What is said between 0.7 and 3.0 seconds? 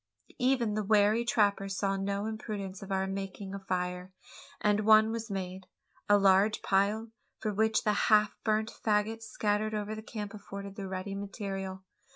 the wary trapper saw no imprudence in